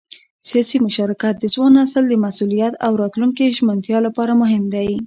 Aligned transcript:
سیاسي 0.49 0.77
مشارکت 0.85 1.33
د 1.39 1.45
ځوان 1.53 1.71
نسل 1.79 2.03
د 2.09 2.13
مسؤلیت 2.25 2.73
او 2.85 2.91
راتلونکي 3.01 3.45
ژمنتیا 3.57 3.97
لپاره 4.07 4.33
مهم 4.41 4.63
دی 4.73 4.91